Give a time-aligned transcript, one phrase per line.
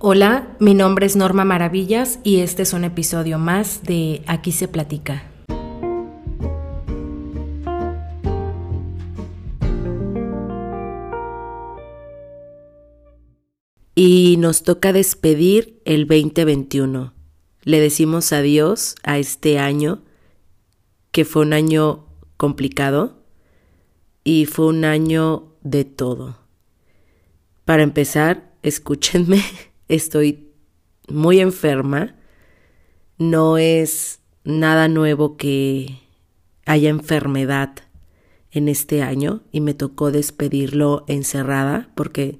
[0.00, 4.68] Hola, mi nombre es Norma Maravillas y este es un episodio más de Aquí se
[4.68, 5.24] platica.
[13.96, 17.12] Y nos toca despedir el 2021.
[17.64, 20.04] Le decimos adiós a este año,
[21.10, 22.06] que fue un año
[22.36, 23.24] complicado
[24.22, 26.38] y fue un año de todo.
[27.64, 29.42] Para empezar, escúchenme
[29.88, 30.50] estoy
[31.08, 32.14] muy enferma.
[33.18, 35.98] No es nada nuevo que
[36.66, 37.74] haya enfermedad
[38.50, 42.38] en este año y me tocó despedirlo encerrada porque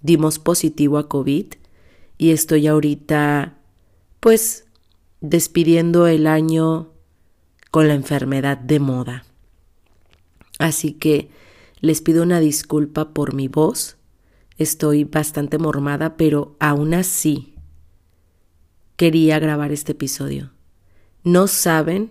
[0.00, 1.46] dimos positivo a COVID
[2.16, 3.58] y estoy ahorita
[4.20, 4.66] pues
[5.20, 6.92] despidiendo el año
[7.70, 9.24] con la enfermedad de moda.
[10.58, 11.30] Así que
[11.80, 13.97] les pido una disculpa por mi voz
[14.58, 17.54] Estoy bastante mormada, pero aún así
[18.96, 20.52] quería grabar este episodio.
[21.22, 22.10] No saben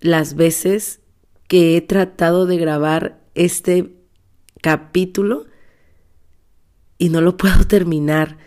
[0.00, 1.00] las veces
[1.46, 3.94] que he tratado de grabar este
[4.60, 5.46] capítulo
[6.98, 8.38] y no lo puedo terminar.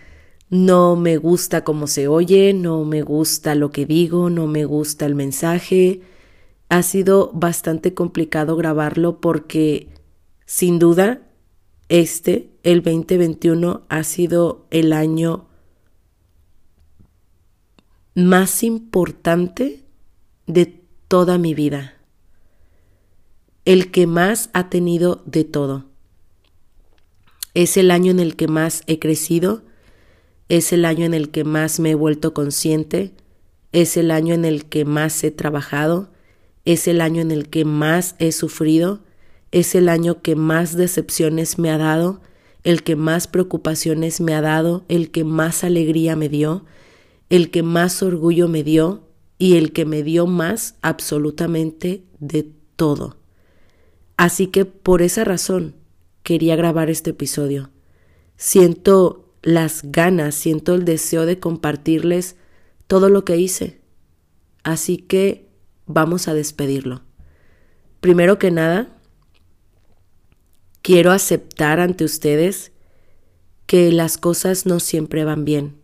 [0.50, 5.06] No me gusta cómo se oye, no me gusta lo que digo, no me gusta
[5.06, 6.02] el mensaje.
[6.68, 9.88] Ha sido bastante complicado grabarlo porque
[10.46, 11.22] sin duda
[11.88, 15.48] este, el 2021, ha sido el año
[18.16, 19.84] más importante
[20.48, 21.98] de toda mi vida.
[23.66, 25.86] El que más ha tenido de todo.
[27.54, 29.64] Es el año en el que más he crecido,
[30.50, 33.14] es el año en el que más me he vuelto consciente,
[33.72, 36.12] es el año en el que más he trabajado,
[36.66, 39.02] es el año en el que más he sufrido,
[39.52, 42.22] es el año que más decepciones me ha dado,
[42.64, 46.66] el que más preocupaciones me ha dado, el que más alegría me dio,
[47.30, 53.18] el que más orgullo me dio y el que me dio más absolutamente de todo.
[54.18, 55.76] Así que por esa razón
[56.24, 57.70] quería grabar este episodio.
[58.38, 62.38] Siento las ganas, siento el deseo de compartirles
[62.88, 63.82] todo lo que hice.
[64.64, 65.50] Así que
[65.86, 67.02] vamos a despedirlo.
[68.00, 68.98] Primero que nada,
[70.84, 72.74] Quiero aceptar ante ustedes
[73.68, 75.78] que las cosas no siempre van bien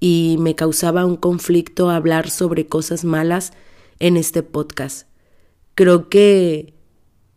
[0.00, 3.52] y me causaba un conflicto hablar sobre cosas malas
[4.00, 5.06] en este podcast.
[5.76, 6.74] Creo que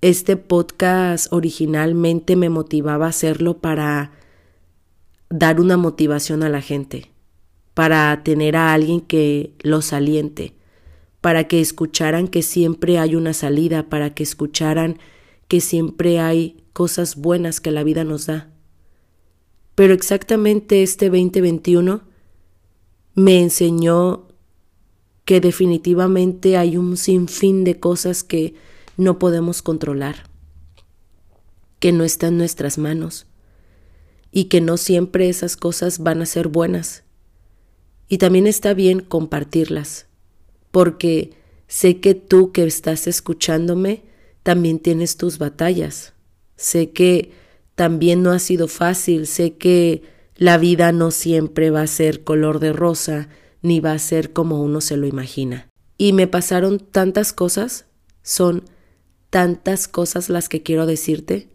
[0.02, 4.14] este podcast originalmente me motivaba a hacerlo para
[5.30, 7.12] dar una motivación a la gente,
[7.76, 10.56] para tener a alguien que los aliente,
[11.22, 14.98] para que escucharan que siempre hay una salida, para que escucharan
[15.48, 18.52] que siempre hay cosas buenas que la vida nos da.
[19.74, 22.04] Pero exactamente este 2021
[23.16, 24.28] me enseñó
[25.26, 28.54] que definitivamente hay un sinfín de cosas que
[28.96, 30.30] no podemos controlar,
[31.80, 33.26] que no están en nuestras manos
[34.32, 37.06] y que no siempre esas cosas van a ser buenas.
[38.08, 40.06] Y también está bien compartirlas,
[40.70, 41.34] porque
[41.68, 44.04] sé que tú que estás escuchándome
[44.44, 46.14] también tienes tus batallas
[46.58, 47.32] Sé que
[47.76, 50.02] también no ha sido fácil, sé que
[50.36, 53.30] la vida no siempre va a ser color de rosa,
[53.62, 55.70] ni va a ser como uno se lo imagina.
[55.98, 57.86] Y me pasaron tantas cosas,
[58.24, 58.64] son
[59.30, 61.50] tantas cosas las que quiero decirte,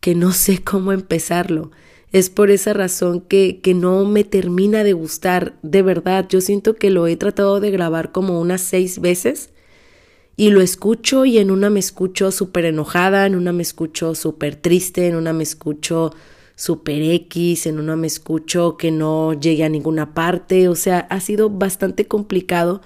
[0.00, 1.70] que no sé cómo empezarlo.
[2.12, 6.26] Es por esa razón que, que no me termina de gustar, de verdad.
[6.28, 9.50] Yo siento que lo he tratado de grabar como unas seis veces
[10.40, 14.56] y lo escucho y en una me escucho súper enojada, en una me escucho súper
[14.56, 16.14] triste, en una me escucho
[16.54, 21.20] súper X, en una me escucho que no llegue a ninguna parte, o sea, ha
[21.20, 22.80] sido bastante complicado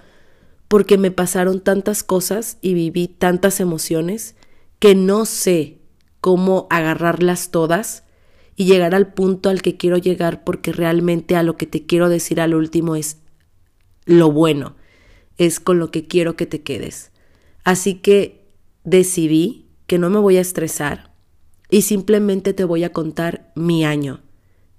[0.66, 4.34] porque me pasaron tantas cosas y viví tantas emociones
[4.80, 5.78] que no sé
[6.20, 8.02] cómo agarrarlas todas
[8.56, 12.08] y llegar al punto al que quiero llegar porque realmente a lo que te quiero
[12.08, 13.18] decir al último es
[14.06, 14.74] lo bueno,
[15.38, 17.12] es con lo que quiero que te quedes.
[17.64, 18.46] Así que
[18.84, 21.12] decidí que no me voy a estresar
[21.70, 24.20] y simplemente te voy a contar mi año.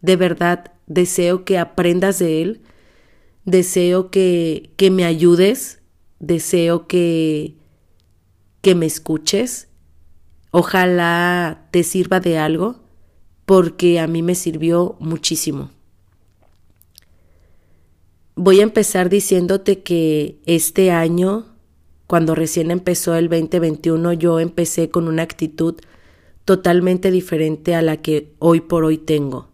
[0.01, 2.61] De verdad, deseo que aprendas de él,
[3.43, 5.81] deseo que, que me ayudes,
[6.19, 7.57] deseo que,
[8.61, 9.67] que me escuches.
[10.51, 12.83] Ojalá te sirva de algo,
[13.45, 15.71] porque a mí me sirvió muchísimo.
[18.35, 21.54] Voy a empezar diciéndote que este año
[22.07, 25.75] cuando recién empezó el 2021 yo empecé con una actitud
[26.45, 29.49] totalmente diferente a la que hoy por hoy tengo.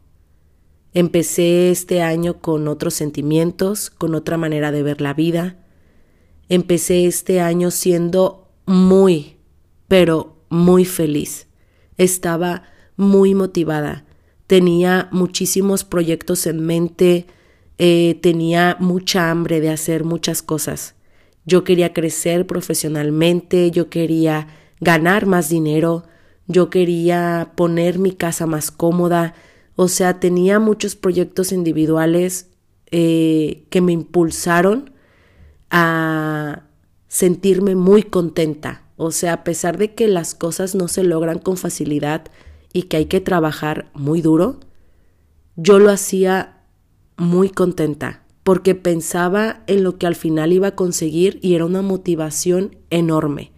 [0.93, 5.57] Empecé este año con otros sentimientos, con otra manera de ver la vida.
[6.49, 9.37] Empecé este año siendo muy,
[9.87, 11.47] pero muy feliz.
[11.95, 12.63] Estaba
[12.97, 14.05] muy motivada.
[14.47, 17.25] Tenía muchísimos proyectos en mente,
[17.77, 20.95] eh, tenía mucha hambre de hacer muchas cosas.
[21.45, 24.47] Yo quería crecer profesionalmente, yo quería
[24.79, 26.03] ganar más dinero,
[26.47, 29.33] yo quería poner mi casa más cómoda,
[29.75, 32.49] o sea, tenía muchos proyectos individuales
[32.91, 34.91] eh, que me impulsaron
[35.69, 36.63] a
[37.07, 38.83] sentirme muy contenta.
[38.97, 42.25] O sea, a pesar de que las cosas no se logran con facilidad
[42.73, 44.59] y que hay que trabajar muy duro,
[45.55, 46.61] yo lo hacía
[47.17, 51.81] muy contenta porque pensaba en lo que al final iba a conseguir y era una
[51.81, 53.51] motivación enorme.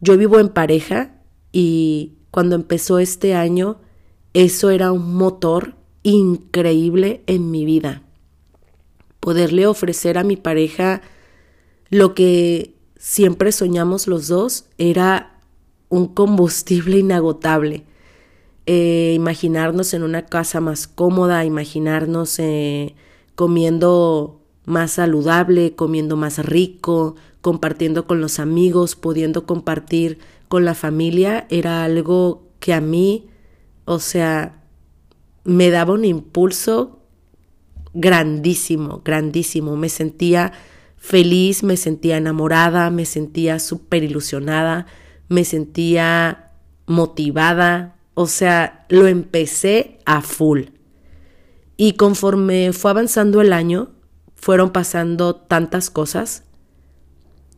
[0.00, 1.16] Yo vivo en pareja
[1.52, 3.80] y cuando empezó este año,
[4.34, 8.02] eso era un motor increíble en mi vida.
[9.20, 11.02] Poderle ofrecer a mi pareja
[11.90, 15.40] lo que siempre soñamos los dos era
[15.88, 17.84] un combustible inagotable.
[18.64, 22.94] Eh, imaginarnos en una casa más cómoda, imaginarnos eh,
[23.34, 30.18] comiendo más saludable, comiendo más rico, compartiendo con los amigos, pudiendo compartir
[30.48, 33.26] con la familia, era algo que a mí,
[33.84, 34.62] o sea,
[35.44, 37.00] me daba un impulso
[37.94, 39.76] grandísimo, grandísimo.
[39.76, 40.52] Me sentía
[40.96, 44.86] feliz, me sentía enamorada, me sentía súper ilusionada,
[45.28, 46.52] me sentía
[46.86, 50.66] motivada, o sea, lo empecé a full.
[51.84, 53.90] Y conforme fue avanzando el año,
[54.36, 56.44] fueron pasando tantas cosas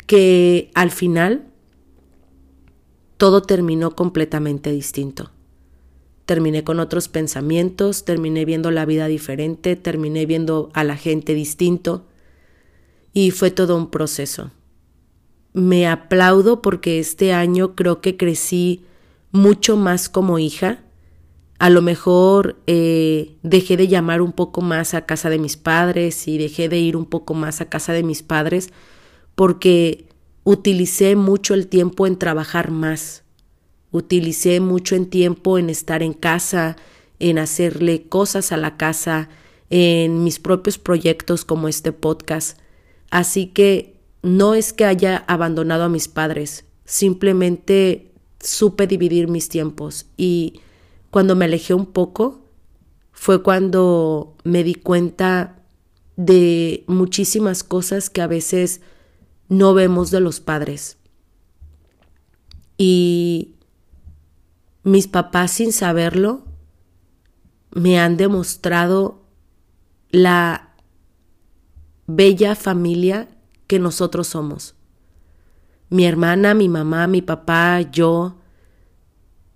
[0.06, 1.52] que al final
[3.18, 5.30] todo terminó completamente distinto.
[6.24, 12.06] Terminé con otros pensamientos, terminé viendo la vida diferente, terminé viendo a la gente distinto
[13.12, 14.52] y fue todo un proceso.
[15.52, 18.86] Me aplaudo porque este año creo que crecí
[19.32, 20.82] mucho más como hija.
[21.58, 26.26] A lo mejor eh, dejé de llamar un poco más a casa de mis padres
[26.26, 28.70] y dejé de ir un poco más a casa de mis padres
[29.34, 30.08] porque
[30.42, 33.22] utilicé mucho el tiempo en trabajar más.
[33.90, 36.76] Utilicé mucho en tiempo en estar en casa,
[37.20, 39.28] en hacerle cosas a la casa,
[39.70, 42.58] en mis propios proyectos como este podcast.
[43.10, 48.10] Así que no es que haya abandonado a mis padres, simplemente
[48.40, 50.60] supe dividir mis tiempos y
[51.14, 52.40] cuando me alejé un poco
[53.12, 55.62] fue cuando me di cuenta
[56.16, 58.80] de muchísimas cosas que a veces
[59.48, 60.96] no vemos de los padres.
[62.76, 63.54] Y
[64.82, 66.42] mis papás sin saberlo
[67.70, 69.22] me han demostrado
[70.10, 70.74] la
[72.08, 73.28] bella familia
[73.68, 74.74] que nosotros somos.
[75.90, 78.34] Mi hermana, mi mamá, mi papá, yo,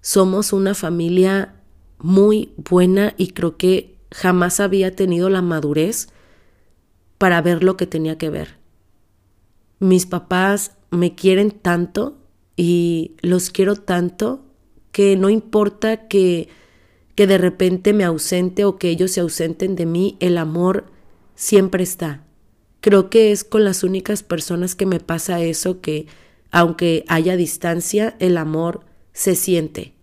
[0.01, 1.55] somos una familia
[1.99, 6.09] muy buena y creo que jamás había tenido la madurez
[7.19, 8.57] para ver lo que tenía que ver.
[9.81, 12.17] Mis papás me quieren tanto
[12.57, 14.45] y los quiero tanto
[14.93, 16.49] que no importa que,
[17.15, 20.87] que de repente me ausente o que ellos se ausenten de mí, el amor
[21.35, 22.25] siempre está.
[22.81, 26.07] Creo que es con las únicas personas que me pasa eso que,
[26.51, 28.88] aunque haya distancia, el amor
[29.19, 29.95] se siente,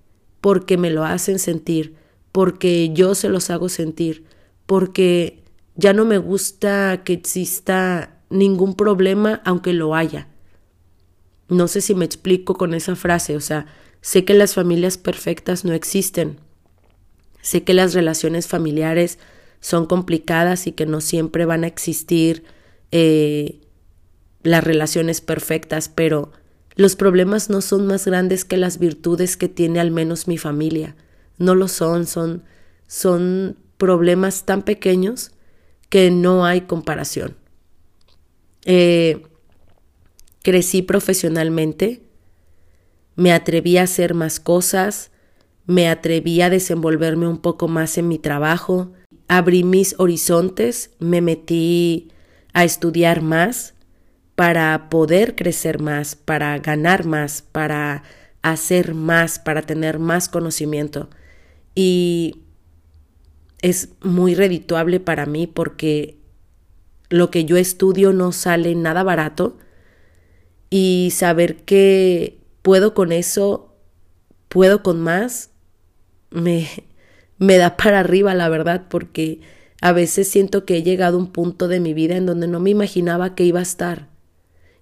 [0.42, 1.96] porque me lo hacen sentir,
[2.34, 4.26] porque yo se los hago sentir,
[4.66, 5.42] porque
[5.76, 10.28] ya no me gusta que exista ningún problema, aunque lo haya.
[11.48, 13.68] No sé si me explico con esa frase, o sea,
[14.02, 16.38] sé que las familias perfectas no existen,
[17.42, 19.18] sé que las relaciones familiares
[19.62, 22.44] son complicadas y que no siempre van a existir
[22.92, 23.62] eh,
[24.44, 26.34] las relaciones perfectas, pero
[26.76, 30.96] los problemas no son más grandes que las virtudes que tiene al menos mi familia.
[31.38, 32.44] No lo son, son,
[32.88, 35.32] son problemas tan pequeños
[35.90, 37.36] que no hay comparación.
[38.66, 39.22] Eh,
[40.44, 42.02] crecí profesionalmente,
[43.16, 45.12] me atreví a hacer más cosas,
[45.66, 48.92] me atreví a desenvolverme un poco más en mi trabajo,
[49.28, 52.10] abrí mis horizontes, me metí
[52.54, 53.75] a estudiar más
[54.36, 58.04] para poder crecer más, para ganar más, para
[58.42, 61.10] hacer más, para tener más conocimiento.
[61.74, 62.44] Y
[63.62, 66.18] es muy redituable para mí porque
[67.10, 69.58] lo que yo estudio no sale nada barato
[70.70, 73.74] y saber que puedo con eso,
[74.50, 75.52] puedo con más,
[76.30, 76.68] me,
[77.38, 79.40] me da para arriba, la verdad, porque
[79.82, 82.60] a veces siento que he llegado a un punto de mi vida en donde no
[82.60, 84.15] me imaginaba que iba a estar.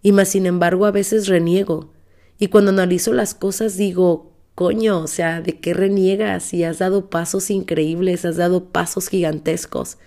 [0.03, 1.91] Y más sin embargo a veces reniego.
[2.38, 6.43] Y cuando analizo las cosas digo, coño, o sea, ¿de qué reniegas?
[6.43, 9.98] Si has dado pasos increíbles, has dado pasos gigantescos.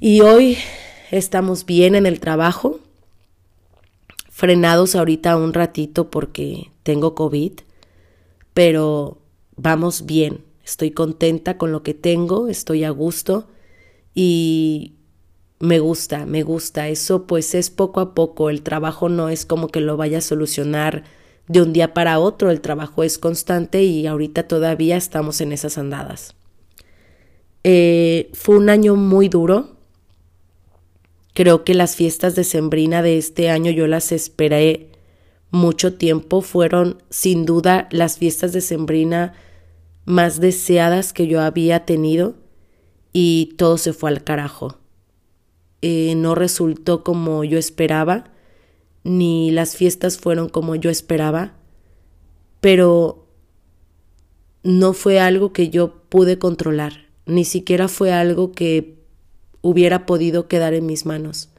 [0.00, 0.56] Y hoy
[1.10, 2.80] estamos bien en el trabajo,
[4.30, 7.52] frenados ahorita un ratito porque tengo COVID,
[8.54, 9.20] pero
[9.56, 10.44] vamos bien.
[10.64, 13.48] Estoy contenta con lo que tengo, estoy a gusto
[14.14, 14.97] y
[15.60, 16.88] me gusta, me gusta.
[16.88, 18.50] Eso pues es poco a poco.
[18.50, 21.04] El trabajo no es como que lo vaya a solucionar
[21.48, 22.50] de un día para otro.
[22.50, 26.34] El trabajo es constante y ahorita todavía estamos en esas andadas.
[27.64, 29.76] Eh, fue un año muy duro.
[31.34, 34.90] Creo que las fiestas de Sembrina de este año yo las esperé
[35.50, 36.40] mucho tiempo.
[36.40, 39.34] Fueron sin duda las fiestas de Sembrina
[40.04, 42.34] más deseadas que yo había tenido
[43.12, 44.78] y todo se fue al carajo.
[45.80, 48.24] Eh, no resultó como yo esperaba,
[49.04, 51.54] ni las fiestas fueron como yo esperaba,
[52.60, 53.26] pero
[54.62, 58.98] no fue algo que yo pude controlar, ni siquiera fue algo que
[59.62, 61.50] hubiera podido quedar en mis manos.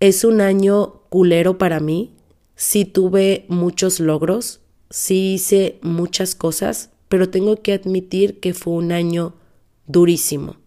[0.00, 2.14] Es un año culero para mí,
[2.56, 8.92] sí tuve muchos logros, sí hice muchas cosas, pero tengo que admitir que fue un
[8.92, 9.34] año
[9.86, 10.61] durísimo.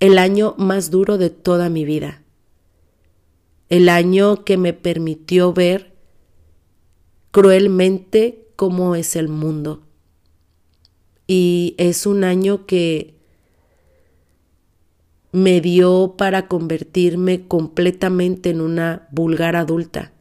[0.00, 2.22] El año más duro de toda mi vida.
[3.68, 5.92] El año que me permitió ver
[7.30, 9.82] cruelmente cómo es el mundo.
[11.26, 13.14] Y es un año que
[15.32, 20.12] me dio para convertirme completamente en una vulgar adulta.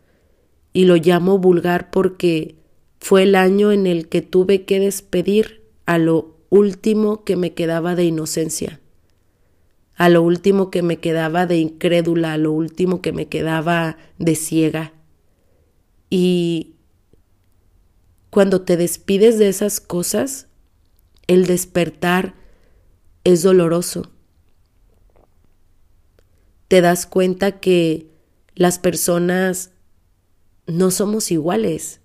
[0.73, 2.55] Y lo llamo vulgar porque
[2.99, 7.95] fue el año en el que tuve que despedir a lo último que me quedaba
[7.95, 8.79] de inocencia,
[9.99, 14.33] a lo último que me quedaba de incrédula, a lo último que me quedaba de
[14.33, 14.93] ciega.
[16.09, 16.73] Y
[18.31, 20.47] cuando te despides de esas cosas,
[21.27, 22.33] el despertar
[23.23, 24.09] es doloroso.
[26.67, 28.07] Te das cuenta que
[28.55, 29.69] las personas
[30.65, 31.99] no somos iguales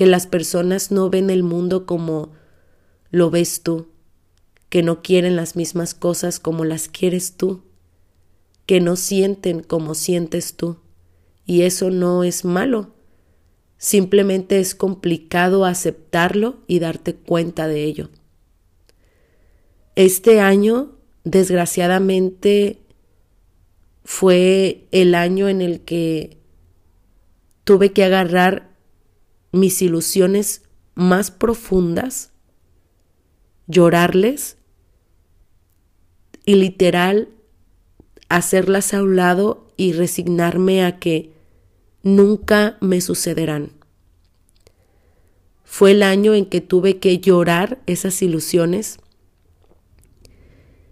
[0.00, 2.32] que las personas no ven el mundo como
[3.10, 3.89] lo ves tú,
[4.70, 7.64] que no quieren las mismas cosas como las quieres tú,
[8.64, 10.78] que no sienten como sientes tú.
[11.44, 12.94] Y eso no es malo,
[13.76, 18.10] simplemente es complicado aceptarlo y darte cuenta de ello.
[19.96, 20.92] Este año,
[21.24, 22.78] desgraciadamente,
[24.04, 26.38] fue el año en el que
[27.64, 28.70] tuve que agarrar
[29.50, 30.62] mis ilusiones
[30.94, 32.30] más profundas,
[33.66, 34.58] llorarles
[36.50, 37.28] y literal
[38.28, 41.30] hacerlas a un lado y resignarme a que
[42.02, 43.70] nunca me sucederán.
[45.62, 48.98] Fue el año en que tuve que llorar esas ilusiones,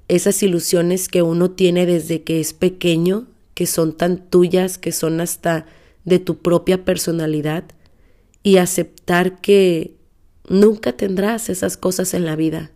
[0.07, 5.21] esas ilusiones que uno tiene desde que es pequeño, que son tan tuyas, que son
[5.21, 5.67] hasta
[6.05, 7.65] de tu propia personalidad
[8.45, 9.97] y aceptar que
[10.49, 12.71] nunca tendrás esas cosas en la vida.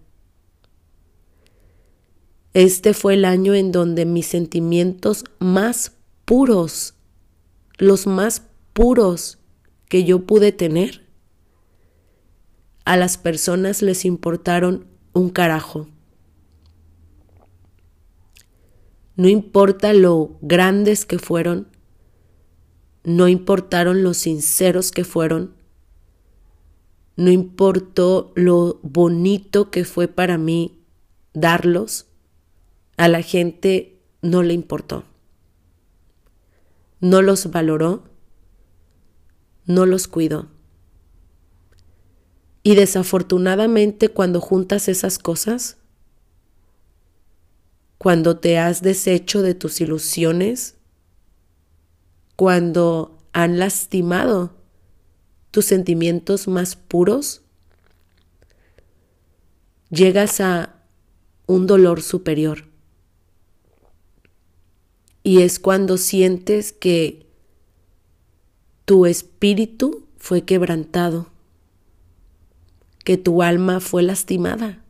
[2.55, 6.95] Este fue el año en donde mis sentimientos más puros,
[7.79, 8.43] los más
[8.75, 9.39] puros
[9.89, 11.07] que yo pude tener,
[12.85, 15.89] a las personas les importaron un carajo.
[19.17, 21.69] No importa lo grandes que fueron,
[23.05, 25.55] no importaron lo sinceros que fueron,
[27.17, 30.81] no importó lo bonito que fue para mí
[31.35, 32.07] darlos,
[33.03, 35.03] a la gente no le importó.
[37.01, 38.05] No los valoró,
[39.67, 40.47] no los cuidó.
[42.63, 45.79] Y desafortunadamente cuando juntas esas cosas,
[47.99, 50.77] cuando te has deshecho de tus ilusiones,
[52.37, 54.55] cuando han lastimado
[55.51, 57.43] tus sentimientos más puros,
[59.91, 60.77] llegas a
[61.47, 62.71] un dolor superior.
[65.23, 67.27] Y es cuando sientes que
[68.85, 71.31] tu espíritu fue quebrantado,
[73.05, 74.85] que tu alma fue lastimada.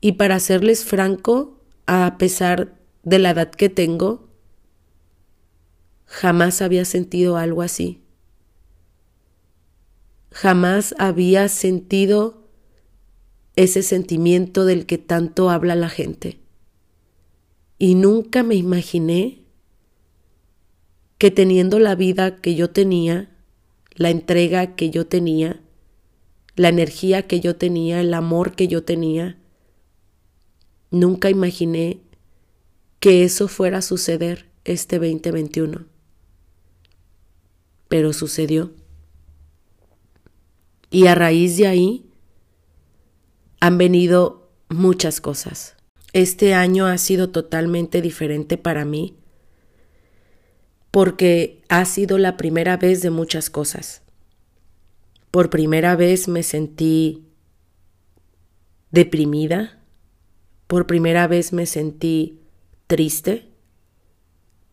[0.00, 4.28] Y para serles franco, a pesar de la edad que tengo,
[6.06, 8.02] jamás había sentido algo así.
[10.32, 12.48] jamás había sentido
[13.54, 16.41] ese sentimiento del que tanto habla la gente.
[17.82, 19.42] Y nunca me imaginé
[21.18, 23.28] que teniendo la vida que yo tenía,
[23.96, 25.60] la entrega que yo tenía,
[26.54, 29.36] la energía que yo tenía, el amor que yo tenía,
[30.92, 31.98] nunca imaginé
[33.00, 35.84] que eso fuera a suceder este 2021.
[37.88, 38.70] Pero sucedió.
[40.88, 42.06] Y a raíz de ahí
[43.58, 45.74] han venido muchas cosas.
[46.12, 49.16] Este año ha sido totalmente diferente para mí
[50.90, 54.02] porque ha sido la primera vez de muchas cosas.
[55.30, 57.24] Por primera vez me sentí
[58.90, 59.80] deprimida,
[60.66, 62.40] por primera vez me sentí
[62.86, 63.48] triste,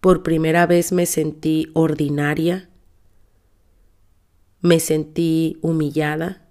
[0.02, 2.70] por primera vez me sentí ordinaria,
[4.60, 6.50] me sentí humillada,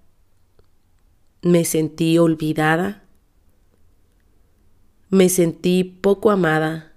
[1.43, 3.03] me sentí olvidada,
[5.09, 6.93] me sentí poco amada,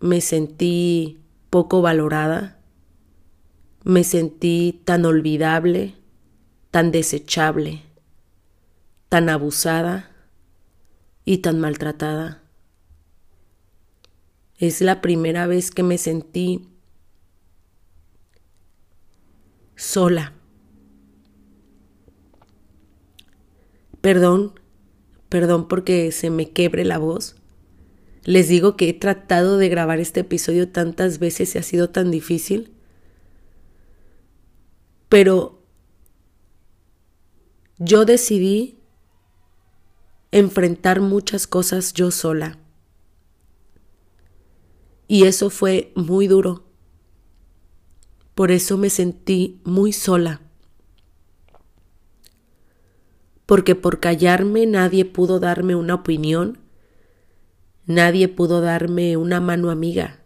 [0.00, 2.58] me sentí poco valorada,
[3.84, 5.94] me sentí tan olvidable,
[6.70, 7.82] tan desechable,
[9.08, 10.10] tan abusada
[11.24, 12.42] y tan maltratada.
[14.58, 16.68] Es la primera vez que me sentí
[19.76, 20.34] sola.
[24.00, 24.59] Perdón,
[25.30, 27.36] perdón porque se me quebre la voz,
[28.24, 32.10] les digo que he tratado de grabar este episodio tantas veces y ha sido tan
[32.10, 32.70] difícil.
[35.08, 35.62] Pero
[37.78, 38.78] yo decidí
[40.32, 42.58] enfrentar muchas cosas yo sola.
[45.08, 46.64] Y eso fue muy duro.
[48.34, 50.40] Por eso me sentí muy sola.
[53.50, 56.58] Porque por callarme nadie pudo darme una opinión
[57.90, 60.20] Nadie pudo darme una mano amiga.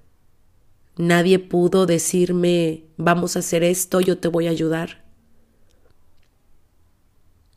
[0.99, 5.03] Nadie pudo decirme, vamos a hacer esto, yo te voy a ayudar.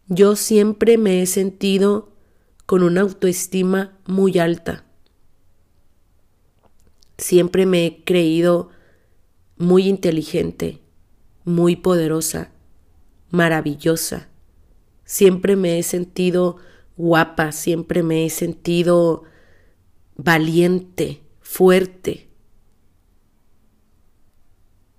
[0.08, 2.14] Yo siempre me he sentido
[2.66, 4.86] con una autoestima muy alta.
[7.18, 8.70] Siempre me he creído
[9.58, 10.80] muy inteligente,
[11.44, 12.52] muy poderosa,
[13.30, 14.30] maravillosa.
[15.08, 16.58] Siempre me he sentido
[16.98, 19.24] guapa, siempre me he sentido
[20.18, 22.28] valiente, fuerte.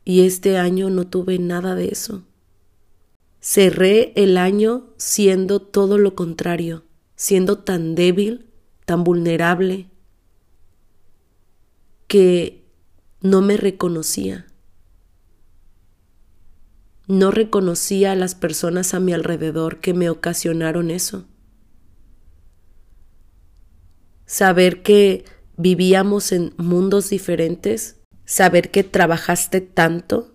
[0.07, 2.25] Y este año no tuve nada de eso.
[3.39, 8.47] Cerré el año siendo todo lo contrario, siendo tan débil,
[8.87, 9.91] tan vulnerable,
[12.07, 12.65] que
[13.21, 14.47] no me reconocía.
[17.09, 21.27] No reconocía a las personas a mi alrededor que me ocasionaron eso
[24.29, 25.25] saber que
[25.57, 30.35] vivíamos en mundos diferentes, saber que trabajaste tanto,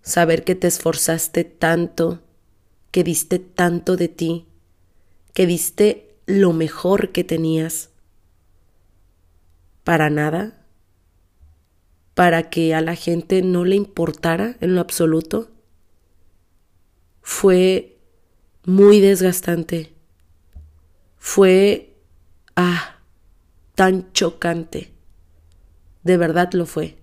[0.00, 2.22] saber que te esforzaste tanto,
[2.90, 4.46] que diste tanto de ti,
[5.34, 7.90] que diste lo mejor que tenías.
[9.84, 10.59] Para nada,
[12.14, 15.50] para que a la gente no le importara en lo absoluto,
[17.22, 17.98] fue
[18.64, 19.94] muy desgastante.
[21.16, 21.90] Fue
[22.62, 22.96] Ah,
[23.74, 24.92] tan chocante.
[26.02, 26.96] De verdad lo fue.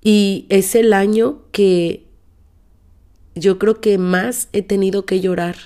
[0.00, 2.06] Y es el año que
[3.34, 5.56] yo creo que más he tenido que llorar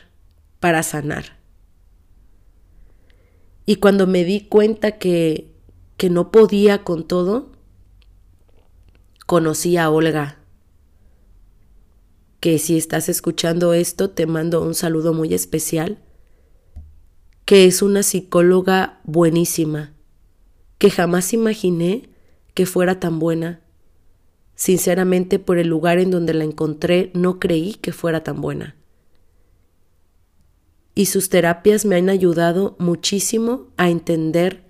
[0.61, 1.37] para sanar.
[3.66, 5.52] Y cuando me di cuenta que,
[5.98, 7.52] que no podía con todo,
[9.26, 10.38] conocí a Olga,
[12.40, 16.02] que si estás escuchando esto te mando un saludo muy especial
[17.46, 19.94] que es una psicóloga buenísima,
[20.78, 22.10] que jamás imaginé
[22.54, 23.60] que fuera tan buena.
[24.56, 28.74] Sinceramente, por el lugar en donde la encontré, no creí que fuera tan buena.
[30.96, 34.64] Y sus terapias me han ayudado muchísimo a entender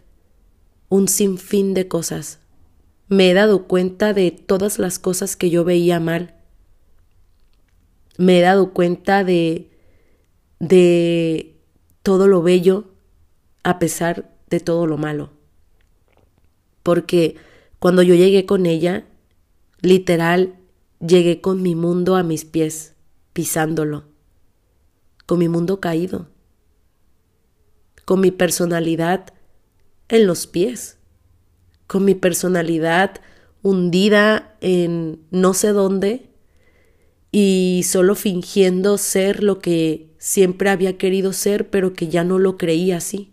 [0.90, 2.40] un sinfín de cosas.
[3.08, 6.34] Me he dado cuenta de todas las cosas que yo veía mal.
[8.18, 9.70] Me he dado cuenta de
[10.58, 11.60] de
[12.02, 12.92] todo lo bello
[13.62, 15.30] a pesar de todo lo malo.
[16.82, 17.36] Porque
[17.78, 19.06] cuando yo llegué con ella,
[19.80, 20.56] literal,
[21.00, 22.94] llegué con mi mundo a mis pies,
[23.32, 24.04] pisándolo,
[25.26, 26.28] con mi mundo caído,
[28.04, 29.34] con mi personalidad
[30.08, 30.95] en los pies,
[31.86, 33.20] con mi personalidad
[33.62, 36.30] hundida en no sé dónde
[37.32, 42.56] y solo fingiendo ser lo que siempre había querido ser, pero que ya no lo
[42.56, 43.32] creía así.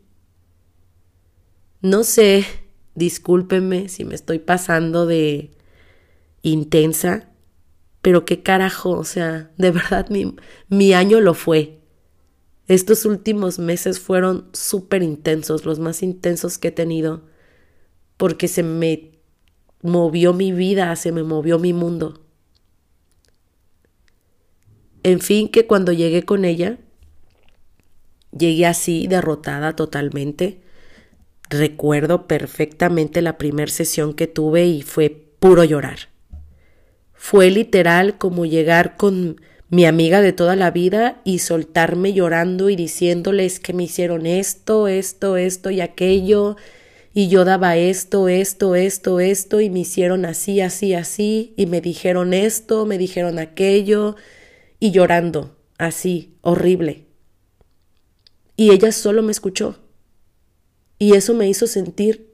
[1.81, 2.45] No sé,
[2.95, 5.51] discúlpenme si me estoy pasando de
[6.41, 7.29] intensa,
[8.01, 10.35] pero qué carajo, o sea, de verdad mi,
[10.69, 11.79] mi año lo fue.
[12.67, 17.23] Estos últimos meses fueron súper intensos, los más intensos que he tenido,
[18.17, 19.11] porque se me
[19.81, 22.21] movió mi vida, se me movió mi mundo.
[25.03, 26.77] En fin, que cuando llegué con ella,
[28.31, 30.61] llegué así, derrotada totalmente.
[31.49, 36.09] Recuerdo perfectamente la primera sesión que tuve y fue puro llorar.
[37.13, 42.75] Fue literal como llegar con mi amiga de toda la vida y soltarme llorando y
[42.75, 46.55] diciéndoles que me hicieron esto, esto, esto y aquello,
[47.13, 51.81] y yo daba esto, esto, esto, esto, y me hicieron así, así, así, y me
[51.81, 54.15] dijeron esto, me dijeron aquello,
[54.79, 57.05] y llorando, así, horrible.
[58.55, 59.79] Y ella solo me escuchó.
[60.99, 62.31] Y eso me hizo sentir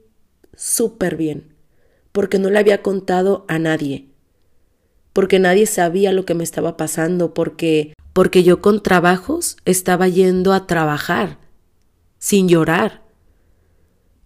[0.56, 1.54] súper bien,
[2.12, 4.10] porque no le había contado a nadie
[5.12, 10.52] porque nadie sabía lo que me estaba pasando, porque porque yo con trabajos estaba yendo
[10.52, 11.38] a trabajar
[12.18, 13.02] sin llorar.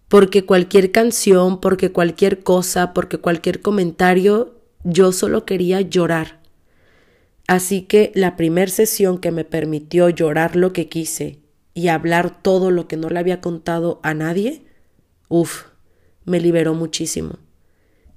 [0.07, 6.41] Porque cualquier canción, porque cualquier cosa, porque cualquier comentario, yo solo quería llorar.
[7.47, 11.39] Así que la primer sesión que me permitió llorar lo que quise
[11.73, 14.65] y hablar todo lo que no le había contado a nadie,
[15.27, 15.65] uff,
[16.23, 17.37] me liberó muchísimo.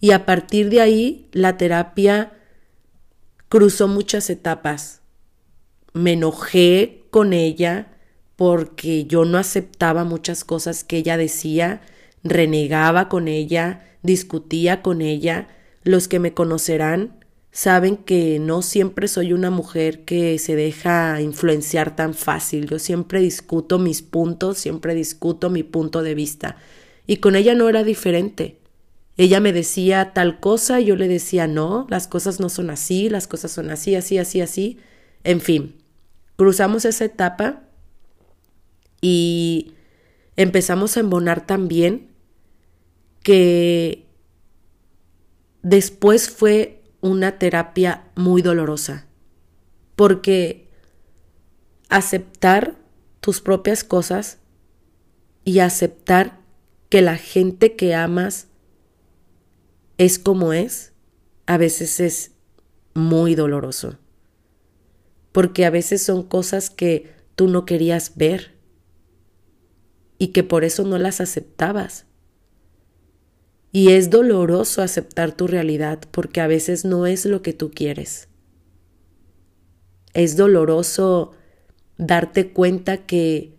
[0.00, 2.32] Y a partir de ahí la terapia
[3.48, 5.02] cruzó muchas etapas.
[5.92, 7.97] Me enojé con ella
[8.38, 11.80] porque yo no aceptaba muchas cosas que ella decía,
[12.22, 15.48] renegaba con ella, discutía con ella.
[15.82, 17.18] Los que me conocerán
[17.50, 22.68] saben que no siempre soy una mujer que se deja influenciar tan fácil.
[22.68, 26.58] Yo siempre discuto mis puntos, siempre discuto mi punto de vista.
[27.08, 28.60] Y con ella no era diferente.
[29.16, 33.08] Ella me decía tal cosa y yo le decía, no, las cosas no son así,
[33.08, 34.78] las cosas son así, así, así, así.
[35.24, 35.74] En fin,
[36.36, 37.64] cruzamos esa etapa
[39.00, 39.74] y
[40.36, 42.08] empezamos a embonar también
[43.22, 44.06] que
[45.62, 49.06] después fue una terapia muy dolorosa,
[49.96, 50.68] porque
[51.88, 52.76] aceptar
[53.20, 54.38] tus propias cosas
[55.44, 56.38] y aceptar
[56.88, 58.48] que la gente que amas
[59.98, 60.92] es como es,
[61.46, 62.32] a veces es
[62.94, 63.98] muy doloroso.
[65.32, 68.57] Porque a veces son cosas que tú no querías ver
[70.18, 72.06] y que por eso no las aceptabas.
[73.70, 78.28] Y es doloroso aceptar tu realidad porque a veces no es lo que tú quieres.
[80.14, 81.32] Es doloroso
[81.96, 83.54] darte cuenta que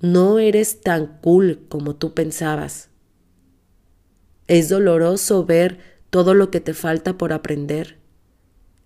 [0.00, 2.88] no eres tan cool como tú pensabas
[4.52, 5.78] es doloroso ver
[6.10, 7.96] todo lo que te falta por aprender.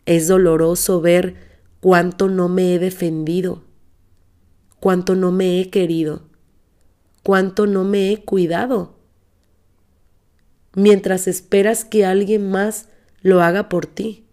[0.04, 1.34] Es doloroso ver
[1.80, 3.64] cuánto no me he defendido,
[4.78, 6.25] cuánto no me he querido,
[7.26, 8.94] cuánto no me he cuidado.
[10.74, 12.88] Mientras esperas que alguien más
[13.20, 14.24] lo haga por ti,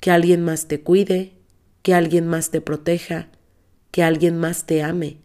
[0.00, 1.34] que alguien más te cuide,
[1.82, 3.28] que alguien más te proteja,
[3.90, 5.18] que alguien más te ame.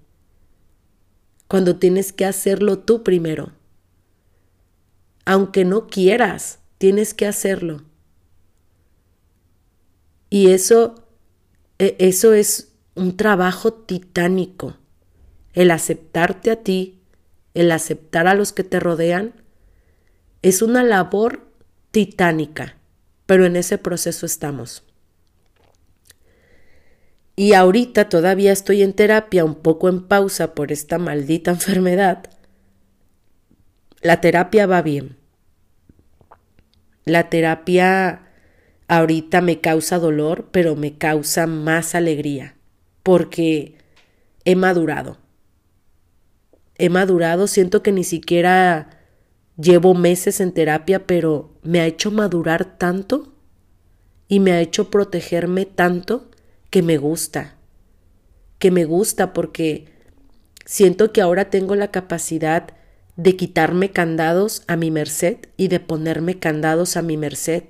[1.47, 3.53] Cuando tienes que hacerlo tú primero
[5.25, 7.81] aunque no quieras, tienes que hacerlo.
[10.29, 11.07] Y eso,
[11.79, 14.77] e, eso es un trabajo titánico.
[15.53, 17.01] El aceptarte a ti,
[17.55, 19.33] el aceptar a los que te rodean,
[20.43, 21.47] es una labor
[21.89, 22.77] titánica,
[23.25, 24.83] pero en ese proceso estamos.
[27.35, 32.29] Y ahorita todavía estoy en terapia, un poco en pausa por esta maldita enfermedad,
[34.01, 35.17] la terapia va bien.
[37.05, 38.27] La terapia
[38.87, 42.55] ahorita me causa dolor, pero me causa más alegría,
[43.01, 43.77] porque
[44.43, 45.24] he madurado.
[46.77, 48.89] He madurado, siento que ni siquiera
[49.57, 53.33] llevo meses en terapia, pero me ha hecho madurar tanto
[54.27, 56.29] y me ha hecho protegerme tanto
[56.69, 57.55] que me gusta,
[58.59, 59.85] que me gusta porque
[60.65, 62.73] siento que ahora tengo la capacidad
[63.15, 67.63] de quitarme candados a mi merced y de ponerme candados a mi merced,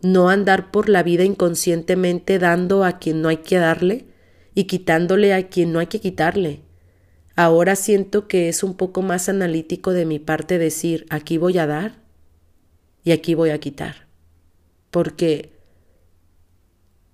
[0.00, 4.06] no andar por la vida inconscientemente dando a quien no hay que darle
[4.54, 6.62] y quitándole a quien no hay que quitarle.
[7.34, 11.66] Ahora siento que es un poco más analítico de mi parte decir aquí voy a
[11.66, 12.02] dar
[13.04, 14.06] y aquí voy a quitar.
[14.90, 15.52] Porque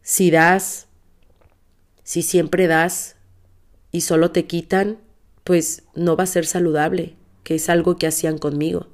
[0.03, 0.87] Si das,
[2.03, 3.17] si siempre das
[3.93, 4.97] y solo te quitan,
[5.45, 8.87] pues no va a ser saludable, que es algo que hacían conmigo.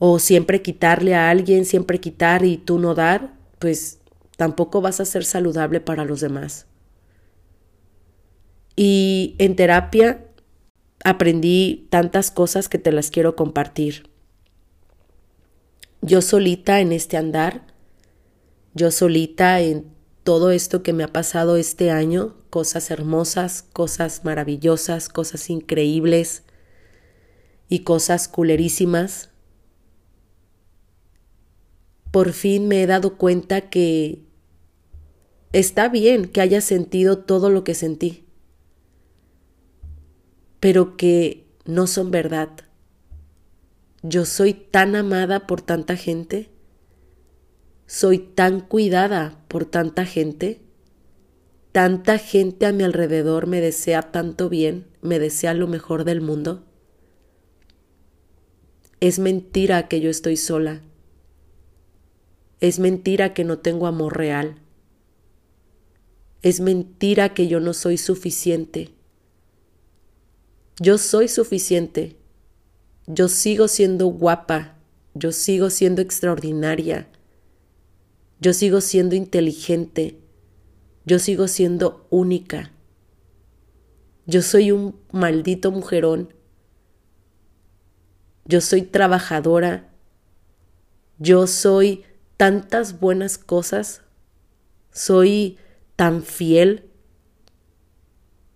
[0.00, 4.00] O siempre quitarle a alguien, siempre quitar y tú no dar, pues
[4.36, 6.66] tampoco vas a ser saludable para los demás.
[8.76, 10.26] Y en terapia
[11.02, 14.10] aprendí tantas cosas que te las quiero compartir.
[16.02, 17.66] Yo solita en este andar,
[18.74, 19.86] yo solita en
[20.24, 26.42] todo esto que me ha pasado este año, cosas hermosas, cosas maravillosas, cosas increíbles
[27.68, 29.30] y cosas culerísimas,
[32.10, 34.22] por fin me he dado cuenta que
[35.52, 38.25] está bien que haya sentido todo lo que sentí
[40.60, 42.50] pero que no son verdad.
[44.02, 46.50] Yo soy tan amada por tanta gente,
[47.86, 50.60] soy tan cuidada por tanta gente,
[51.72, 56.64] tanta gente a mi alrededor me desea tanto bien, me desea lo mejor del mundo.
[59.00, 60.80] Es mentira que yo estoy sola.
[62.60, 64.56] Es mentira que no tengo amor real.
[66.42, 68.95] Es mentira que yo no soy suficiente.
[70.78, 72.18] Yo soy suficiente.
[73.06, 74.76] Yo sigo siendo guapa.
[75.14, 77.08] Yo sigo siendo extraordinaria.
[78.40, 80.20] Yo sigo siendo inteligente.
[81.06, 82.72] Yo sigo siendo única.
[84.26, 86.34] Yo soy un maldito mujerón.
[88.44, 89.88] Yo soy trabajadora.
[91.18, 92.04] Yo soy
[92.36, 94.02] tantas buenas cosas.
[94.92, 95.56] Soy
[95.96, 96.90] tan fiel.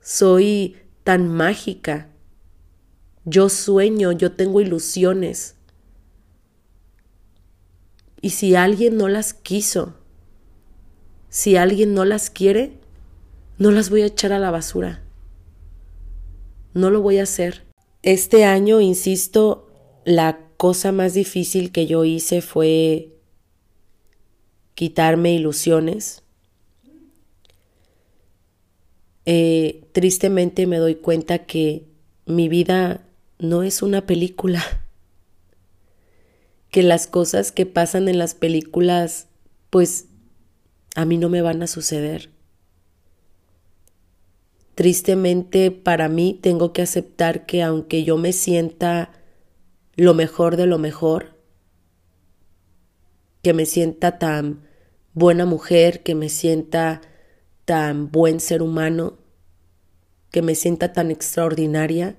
[0.03, 2.10] Soy tan mágica.
[3.31, 5.55] Yo sueño, yo tengo ilusiones.
[8.21, 9.95] Y si alguien no las quiso,
[11.29, 12.81] si alguien no las quiere,
[13.57, 15.05] no las voy a echar a la basura.
[16.75, 17.65] No lo voy a hacer.
[18.03, 19.71] Este año, insisto,
[20.05, 23.15] la cosa más difícil que yo hice fue
[24.75, 26.25] quitarme ilusiones.
[29.25, 31.87] Eh, tristemente me doy cuenta que
[32.27, 33.07] mi vida
[33.41, 34.63] no es una película,
[36.71, 39.27] que las cosas que pasan en las películas,
[39.71, 40.07] pues
[40.95, 42.31] a mí no me van a suceder.
[44.75, 49.11] Tristemente para mí tengo que aceptar que aunque yo me sienta
[49.97, 51.37] lo mejor de lo mejor,
[53.43, 54.67] que me sienta tan
[55.13, 57.01] buena mujer, que me sienta
[57.65, 59.19] tan buen ser humano,
[60.31, 62.17] que me sienta tan extraordinaria,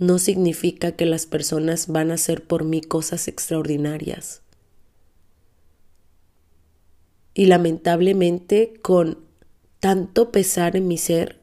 [0.00, 4.40] no significa que las personas van a hacer por mí cosas extraordinarias.
[7.34, 9.18] Y lamentablemente, con
[9.78, 11.38] tanto pesar en mi ser,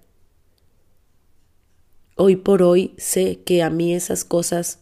[2.16, 4.80] hoy por hoy sé que a mí esas cosas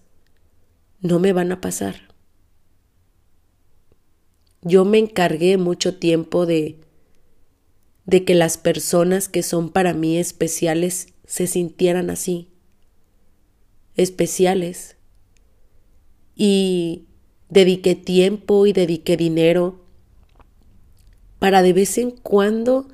[1.01, 2.15] no me van a pasar.
[4.61, 6.79] Yo me encargué mucho tiempo de
[8.05, 12.54] de que las personas que son para mí especiales se sintieran así
[13.95, 14.95] especiales.
[16.35, 17.05] Y
[17.49, 19.81] dediqué tiempo y dediqué dinero
[21.39, 22.87] para de vez en cuando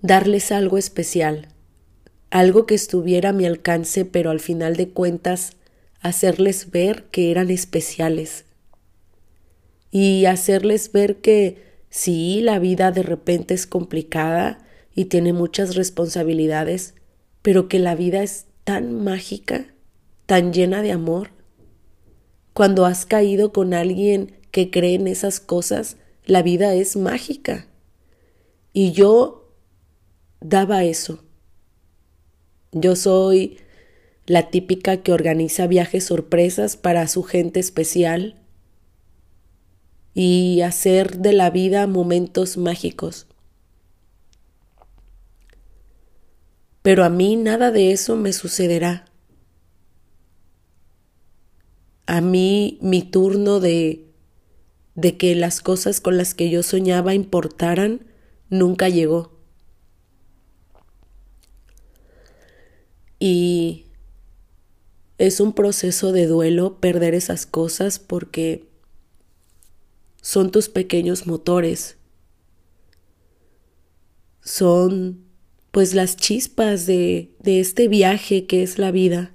[0.00, 1.48] darles algo especial,
[2.30, 5.56] algo que estuviera a mi alcance, pero al final de cuentas
[6.00, 8.44] hacerles ver que eran especiales
[9.90, 11.58] y hacerles ver que
[11.90, 16.94] sí, la vida de repente es complicada y tiene muchas responsabilidades,
[17.42, 19.71] pero que la vida es tan mágica
[20.26, 21.30] tan llena de amor.
[22.52, 27.66] Cuando has caído con alguien que cree en esas cosas, la vida es mágica.
[28.72, 29.48] Y yo
[30.40, 31.24] daba eso.
[32.72, 33.58] Yo soy
[34.26, 38.40] la típica que organiza viajes sorpresas para su gente especial
[40.14, 43.26] y hacer de la vida momentos mágicos.
[46.82, 49.11] Pero a mí nada de eso me sucederá
[52.12, 54.04] a mí mi turno de,
[54.94, 58.04] de que las cosas con las que yo soñaba importaran
[58.50, 59.32] nunca llegó.
[63.18, 63.86] Y
[65.16, 68.68] es un proceso de duelo perder esas cosas porque
[70.20, 71.96] son tus pequeños motores.
[74.42, 75.24] Son
[75.70, 79.32] pues las chispas de, de este viaje que es la vida.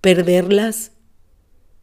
[0.00, 0.92] Perderlas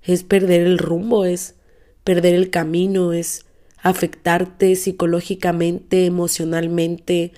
[0.04, 1.56] es perder el rumbo, es
[2.04, 3.46] perder el camino, es
[3.82, 7.34] afectarte psicológicamente, emocionalmente,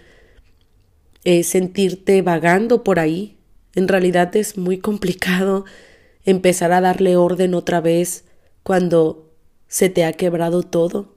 [1.23, 3.37] eh, sentirte vagando por ahí.
[3.75, 5.65] En realidad es muy complicado
[6.25, 8.25] empezar a darle orden otra vez
[8.63, 9.31] cuando
[9.67, 11.13] se te ha quebrado todo.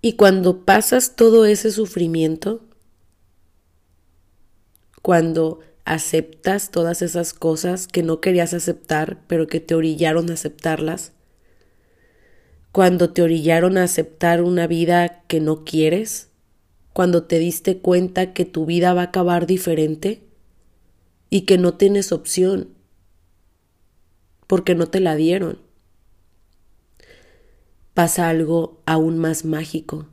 [0.00, 2.60] Y cuando pasas todo ese sufrimiento,
[5.00, 11.12] cuando aceptas todas esas cosas que no querías aceptar, pero que te orillaron a aceptarlas,
[12.70, 16.30] cuando te orillaron a aceptar una vida que no quieres,
[16.92, 20.22] cuando te diste cuenta que tu vida va a acabar diferente
[21.28, 22.70] y que no tienes opción,
[24.46, 25.58] porque no te la dieron.
[27.94, 30.06] Pasa algo aún más mágico.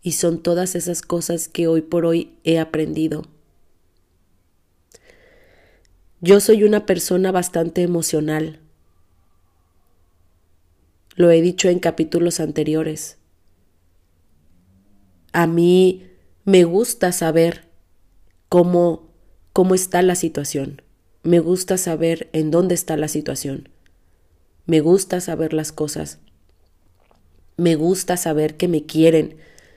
[0.00, 3.26] Y son todas esas cosas que hoy por hoy he aprendido.
[6.20, 8.58] Yo soy una persona bastante emocional.
[11.14, 13.18] Lo he dicho en capítulos anteriores.
[15.32, 16.08] A mí
[16.44, 17.68] me gusta saber
[18.48, 19.08] cómo,
[19.52, 20.82] cómo está la situación.
[21.22, 23.68] Me gusta saber en dónde está la situación.
[24.66, 26.18] Me gusta saber las cosas.
[27.56, 29.36] Me gusta saber que me quieren.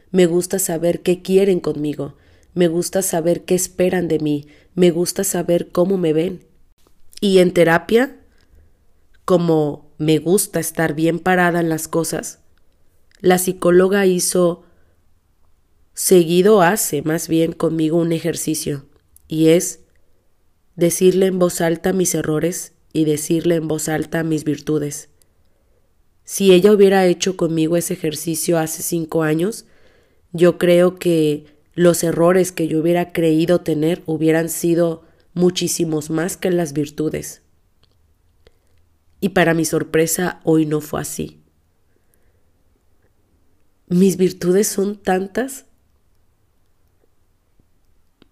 [0.09, 2.15] Me gusta saber qué quieren conmigo.
[2.53, 6.45] Me gusta saber qué esperan de mí me gusta saber cómo me ven.
[7.19, 8.17] Y en terapia,
[9.25, 12.39] como me gusta estar bien parada en las cosas,
[13.19, 14.63] la psicóloga hizo,
[15.93, 18.85] seguido hace más bien conmigo un ejercicio,
[19.27, 19.81] y es
[20.75, 25.09] decirle en voz alta mis errores y decirle en voz alta mis virtudes.
[26.23, 29.65] Si ella hubiera hecho conmigo ese ejercicio hace cinco años,
[30.31, 35.03] yo creo que los errores que yo hubiera creído tener hubieran sido
[35.33, 37.41] muchísimos más que las virtudes.
[39.21, 41.39] Y para mi sorpresa, hoy no fue así.
[43.87, 45.65] Mis virtudes son tantas.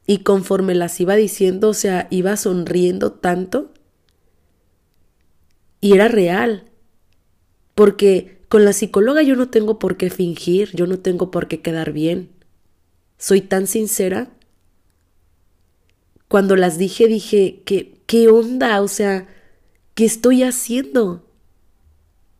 [0.05, 3.71] Y conforme las iba diciendo, o sea, iba sonriendo tanto.
[5.79, 6.65] Y era real.
[7.75, 11.61] Porque con la psicóloga yo no tengo por qué fingir, yo no tengo por qué
[11.61, 12.38] quedar bien
[13.19, 14.31] soy tan sincera.
[16.27, 18.81] Cuando las dije, dije, ¿qué, qué onda?
[18.81, 19.27] O sea,
[19.93, 21.25] ¿qué estoy haciendo?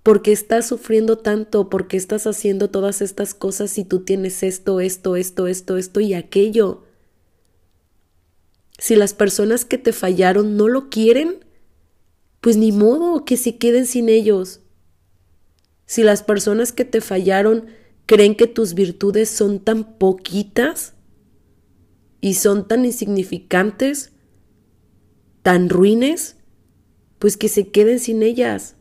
[0.02, 1.70] ¿Por qué estás sufriendo tanto?
[1.70, 6.00] ¿Por qué estás haciendo todas estas cosas si tú tienes esto, esto, esto, esto, esto
[6.00, 6.84] y aquello?
[8.78, 11.44] Si las personas que te fallaron no lo quieren,
[12.39, 14.62] pues ni modo que se queden sin ellos.
[15.86, 17.65] Si las personas que te fallaron
[18.10, 20.93] creen que tus virtudes son tan poquitas
[22.22, 24.13] y son tan insignificantes,
[25.43, 26.36] tan ruines,
[27.19, 28.78] pues que se queden sin ellas.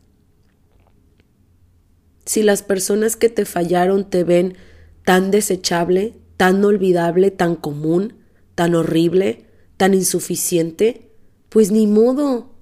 [2.25, 4.57] Si las personas que te fallaron te ven
[5.05, 8.15] tan desechable, tan olvidable, tan común,
[8.55, 9.45] tan horrible,
[9.77, 11.11] tan insuficiente,
[11.49, 12.55] pues ni modo.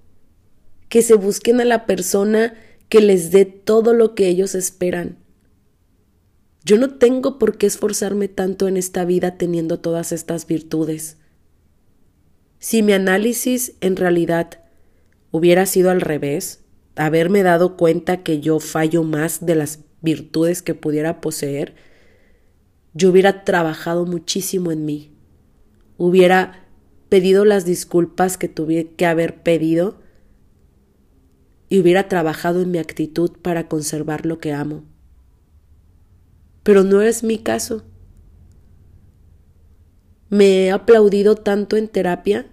[0.90, 2.56] Que se busquen a la persona
[2.90, 5.27] que les dé todo lo que ellos esperan.
[6.68, 11.16] Yo no tengo por qué esforzarme tanto en esta vida teniendo todas estas virtudes.
[12.60, 14.60] Si mi análisis en realidad
[15.32, 16.66] hubiera sido al revés,
[16.98, 21.74] haberme dado cuenta que yo fallo más de las virtudes que pudiera poseer,
[22.94, 25.16] yo hubiera trabajado muchísimo en mí,
[25.96, 26.68] hubiera
[27.08, 30.02] pedido las disculpas que tuve que haber pedido
[31.70, 34.84] y hubiera trabajado en mi actitud para conservar lo que amo
[36.68, 37.86] pero no es mi caso.
[40.28, 42.52] Me he aplaudido tanto en terapia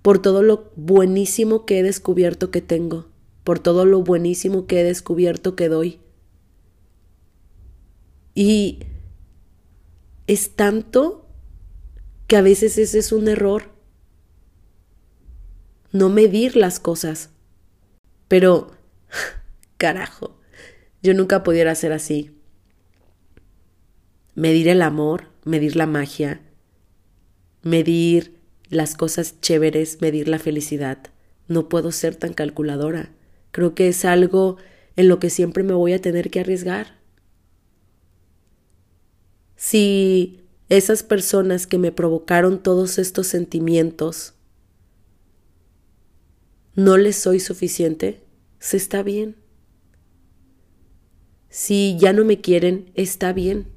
[0.00, 3.10] por todo lo buenísimo que he descubierto que tengo,
[3.44, 6.00] por todo lo buenísimo que he descubierto que doy.
[8.34, 8.78] Y
[10.26, 11.28] es tanto
[12.28, 13.72] que a veces ese es un error.
[15.92, 17.28] No medir las cosas.
[18.26, 18.70] Pero,
[19.76, 20.40] carajo,
[21.02, 22.35] yo nunca pudiera ser así
[24.36, 26.40] medir el amor, medir la magia,
[27.62, 28.36] medir
[28.68, 30.98] las cosas chéveres, medir la felicidad.
[31.48, 33.10] No puedo ser tan calculadora.
[33.50, 34.58] Creo que es algo
[34.94, 36.98] en lo que siempre me voy a tener que arriesgar.
[39.56, 44.34] Si esas personas que me provocaron todos estos sentimientos
[46.74, 48.22] no les soy suficiente,
[48.58, 49.36] se está bien.
[51.48, 53.75] Si ya no me quieren, está bien.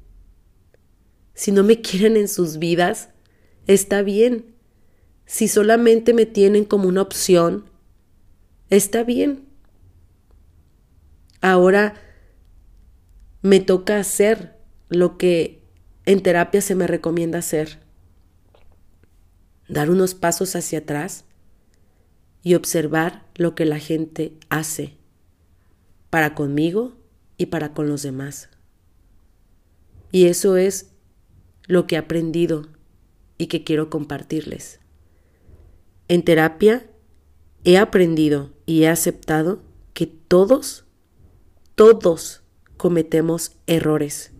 [1.40, 3.08] Si no me quieren en sus vidas,
[3.66, 4.54] está bien.
[5.24, 7.64] Si solamente me tienen como una opción,
[8.68, 9.46] está bien.
[11.40, 11.94] Ahora
[13.40, 14.58] me toca hacer
[14.90, 15.62] lo que
[16.04, 17.78] en terapia se me recomienda hacer.
[19.66, 21.24] Dar unos pasos hacia atrás
[22.42, 24.98] y observar lo que la gente hace
[26.10, 26.98] para conmigo
[27.38, 28.50] y para con los demás.
[30.12, 30.90] Y eso es
[31.70, 32.66] lo que he aprendido
[33.38, 34.80] y que quiero compartirles.
[36.08, 36.90] En terapia
[37.62, 39.62] he aprendido y he aceptado
[39.94, 40.84] que todos,
[41.76, 42.42] todos
[42.76, 44.32] cometemos errores.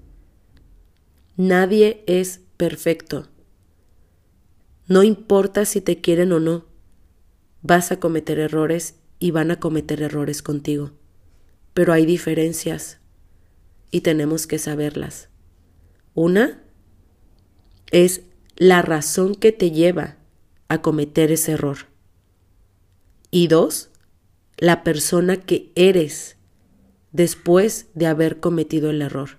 [1.37, 3.29] Nadie es perfecto.
[4.89, 6.65] No importa si te quieren o no,
[7.63, 10.91] vas a cometer errores y van a cometer errores contigo.
[11.75, 12.99] Pero hay diferencias
[13.93, 15.29] y tenemos que saberlas.
[16.15, 16.65] Una
[17.91, 18.23] es
[18.57, 20.17] la razón que te lleva
[20.69, 21.79] a cometer ese error.
[23.31, 23.91] Y dos,
[24.59, 26.37] la persona que eres
[27.13, 29.39] después de haber cometido el error.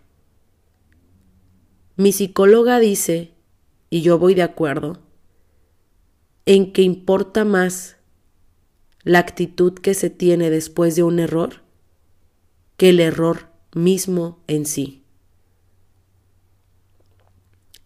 [1.96, 3.34] Mi psicóloga dice,
[3.90, 5.00] y yo voy de acuerdo,
[6.46, 7.98] en que importa más
[9.04, 11.62] la actitud que se tiene después de un error
[12.78, 15.01] que el error mismo en sí.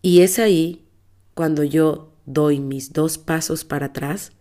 [0.05, 0.85] Y es ahí
[1.33, 4.33] cuando yo doy mis dos pasos para atrás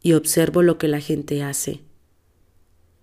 [0.00, 1.82] y observo lo que la gente hace.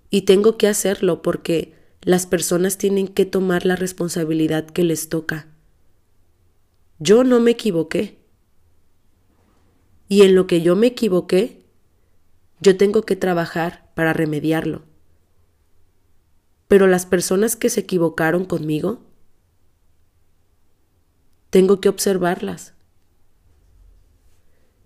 [0.10, 5.50] Y tengo que hacerlo porque las personas tienen que tomar la responsabilidad que les toca.
[6.98, 8.18] Yo no me equivoqué.
[10.10, 11.62] Y en lo que yo me equivoqué,
[12.60, 14.82] yo tengo que trabajar para remediarlo.
[16.68, 19.07] Pero las personas que se equivocaron conmigo,
[21.58, 22.76] tengo que observarlas.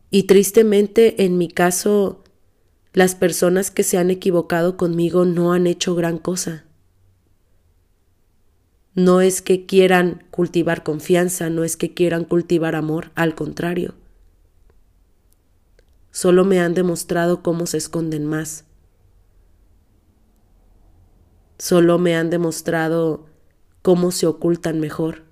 [0.10, 2.24] Y tristemente, en mi caso,
[2.94, 6.64] las personas que se han equivocado conmigo no han hecho gran cosa.
[8.96, 13.96] No es que quieran cultivar confianza, no es que quieran cultivar amor, al contrario.
[16.10, 18.64] Solo me han demostrado cómo se esconden más.
[21.58, 23.26] Solo me han demostrado
[23.82, 25.31] cómo se ocultan mejor.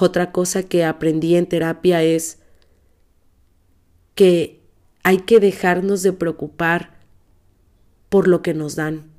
[0.00, 2.38] Otra cosa que aprendí en terapia es
[4.14, 4.60] que
[5.02, 6.98] hay que dejarnos de preocupar
[8.08, 9.10] por lo que nos dan.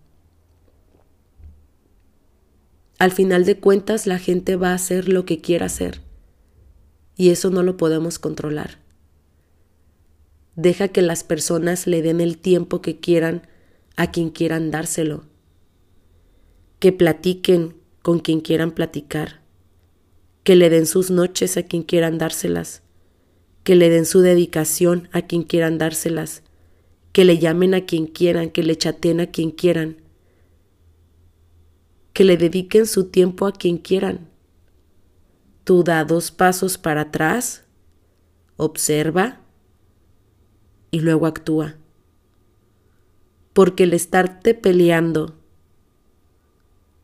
[2.98, 6.02] Al final de cuentas la gente va a hacer lo que quiera hacer
[7.16, 8.80] y eso no lo podemos controlar.
[10.56, 13.48] Deja que las personas le den el tiempo que quieran
[13.98, 15.26] a quien quieran dárselo,
[16.80, 19.39] que platiquen con quien quieran platicar,
[20.50, 22.82] que le den sus noches a quien quieran dárselas,
[23.64, 26.42] que le den su dedicación a quien quieran dárselas,
[27.12, 29.98] que le llamen a quien quieran, que le chaten a quien quieran,
[32.14, 34.28] que le dediquen su tiempo a quien quieran.
[35.66, 37.66] Tú da dos pasos para atrás,
[38.58, 39.42] observa
[40.90, 41.76] y luego actúa.
[43.54, 45.36] Porque el estarte peleando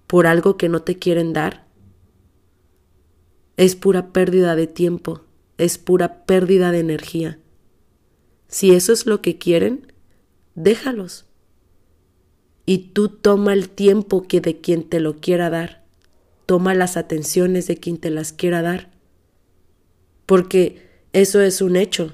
[0.07, 1.64] por algo que no te quieren dar
[3.57, 5.25] es pura pérdida de tiempo
[5.57, 7.39] es pura pérdida de energía.
[8.47, 9.93] Si eso es lo que quieren,
[10.53, 11.25] déjalos.
[12.65, 15.85] Y tú toma el tiempo que de quien te lo quiera dar.
[16.45, 18.91] Toma las atenciones de quien te las quiera dar.
[20.25, 20.81] Porque
[21.13, 22.13] eso es un hecho.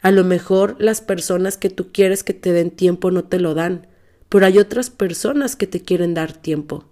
[0.00, 3.54] A lo mejor las personas que tú quieres que te den tiempo no te lo
[3.54, 3.88] dan,
[4.28, 6.84] pero hay otras personas que te quieren dar tiempo,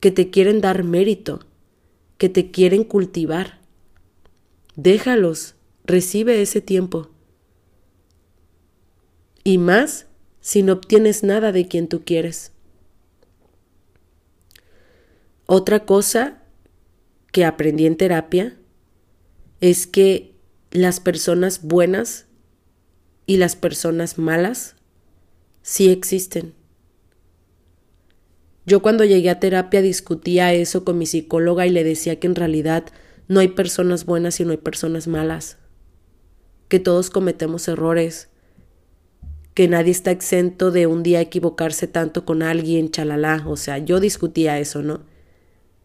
[0.00, 1.40] que te quieren dar mérito,
[2.18, 3.60] que te quieren cultivar.
[4.76, 5.54] Déjalos,
[5.84, 7.10] recibe ese tiempo.
[9.42, 10.06] Y más
[10.40, 12.52] si no obtienes nada de quien tú quieres.
[15.46, 16.42] Otra cosa
[17.32, 18.56] que aprendí en terapia
[19.60, 20.34] es que
[20.70, 22.26] las personas buenas
[23.26, 24.76] y las personas malas
[25.62, 26.54] sí existen.
[28.66, 32.34] Yo cuando llegué a terapia discutía eso con mi psicóloga y le decía que en
[32.34, 32.84] realidad
[33.28, 35.58] no hay personas buenas y no hay personas malas,
[36.68, 38.28] que todos cometemos errores,
[39.54, 44.00] que nadie está exento de un día equivocarse tanto con alguien, chalala, o sea, yo
[44.00, 45.02] discutía eso, ¿no?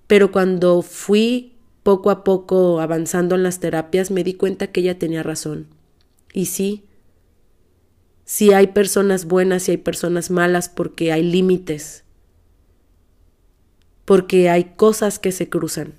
[0.07, 4.97] Pero cuando fui poco a poco avanzando en las terapias, me di cuenta que ella
[4.97, 5.67] tenía razón.
[6.33, 6.85] Y sí,
[8.25, 12.05] sí hay personas buenas y hay personas malas porque hay límites,
[14.09, 15.93] porque hay cosas que se cruzan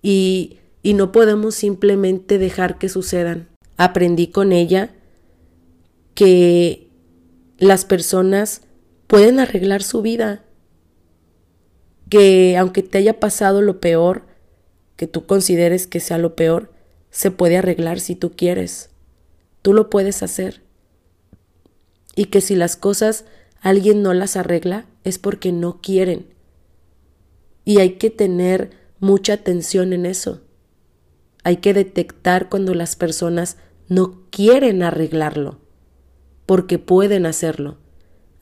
[0.00, 3.48] y, y no podemos simplemente dejar que sucedan.
[3.76, 4.94] Aprendí con ella
[6.14, 6.88] que
[7.58, 8.60] las personas
[9.08, 10.44] pueden arreglar su vida.
[12.08, 14.26] Que aunque te haya pasado lo peor,
[14.94, 16.70] que tú consideres que sea lo peor,
[17.10, 18.90] se puede arreglar si tú quieres.
[19.62, 20.62] Tú lo puedes hacer.
[22.14, 23.24] Y que si las cosas
[23.64, 26.26] alguien no las arregla es porque no quieren.
[27.64, 30.42] Y hay que tener mucha atención en eso.
[31.44, 33.56] Hay que detectar cuando las personas
[33.88, 35.60] no quieren arreglarlo,
[36.44, 37.78] porque pueden hacerlo.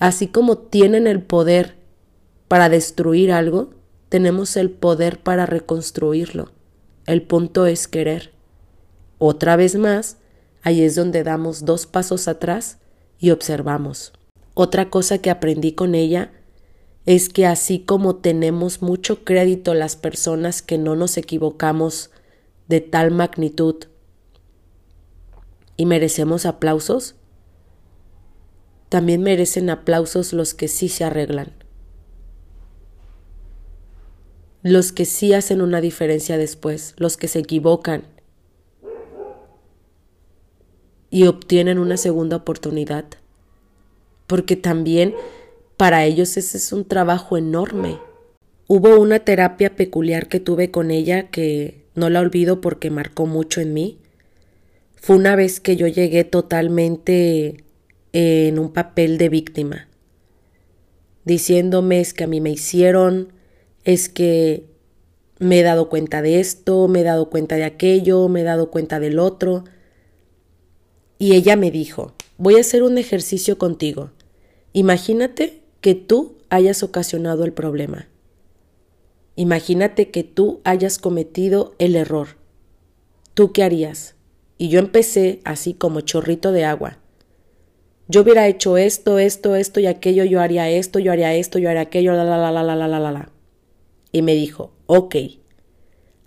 [0.01, 1.77] Así como tienen el poder
[2.49, 3.71] para destruir algo,
[4.09, 6.51] tenemos el poder para reconstruirlo.
[7.07, 8.33] El punto es querer.
[9.19, 10.17] Otra vez más,
[10.63, 12.79] ahí es donde damos dos pasos atrás
[13.21, 14.13] y observamos.
[14.55, 16.33] Otra cosa que aprendí con ella
[17.07, 22.11] es que así como tenemos mucho crédito las personas que no nos equivocamos
[22.69, 23.77] de tal magnitud
[25.77, 27.17] y merecemos aplausos,
[28.89, 31.55] también merecen aplausos los que sí se arreglan,
[34.63, 38.07] los que sí hacen una diferencia después, los que se equivocan
[41.11, 43.07] y obtienen una segunda oportunidad,
[44.33, 45.15] porque también
[45.77, 47.99] para ellos ese es un trabajo enorme.
[48.67, 53.61] Hubo una terapia peculiar que tuve con ella que no la olvido porque marcó mucho
[53.61, 53.99] en mí.
[54.95, 57.63] Fue una vez que yo llegué totalmente
[58.15, 59.87] en un papel de víctima,
[61.27, 63.35] diciéndome es que a mí me hicieron,
[63.85, 64.65] es que
[65.41, 68.71] me he dado cuenta de esto, me he dado cuenta de aquello, me he dado
[68.71, 69.65] cuenta del otro.
[71.19, 74.11] Y ella me dijo, voy a hacer un ejercicio contigo.
[74.73, 78.09] Imagínate que tú hayas ocasionado el problema.
[79.37, 82.37] Imagínate que tú hayas cometido el error.
[83.35, 84.15] ¿Tú qué harías?
[84.59, 86.99] Y yo empecé así como chorrito de agua.
[88.09, 91.71] Yo hubiera hecho esto, esto, esto y aquello, yo haría esto, yo haría esto, yo
[91.71, 93.31] haría aquello, la, la, la, la, la, la, la, la.
[94.13, 95.17] Y me dijo, ok,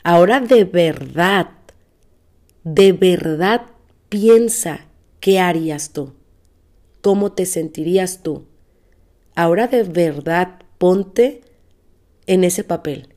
[0.04, 1.50] ahora de verdad,
[2.64, 3.68] de verdad
[4.10, 4.88] piensa
[5.20, 6.14] qué harías tú,
[7.06, 8.46] cómo te sentirías tú
[9.36, 11.42] ahora de verdad ponte
[12.26, 13.10] en ese papel.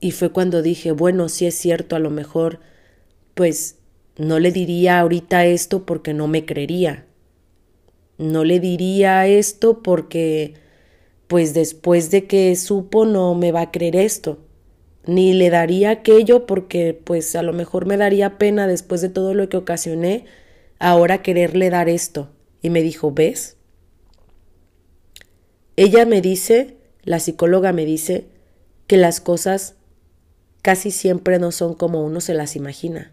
[0.00, 2.58] Y fue cuando dije, bueno, si es cierto, a lo mejor,
[3.34, 3.76] pues
[4.16, 7.06] no le diría ahorita esto porque no me creería.
[8.18, 10.54] No le diría esto porque,
[11.28, 14.38] pues después de que supo, no me va a creer esto.
[15.06, 19.34] Ni le daría aquello porque, pues a lo mejor me daría pena después de todo
[19.34, 20.24] lo que ocasioné,
[20.80, 22.30] ahora quererle dar esto.
[22.60, 23.56] Y me dijo, ¿ves?
[25.76, 28.26] Ella me dice, la psicóloga me dice,
[28.88, 29.76] que las cosas
[30.62, 33.12] casi siempre no son como uno se las imagina.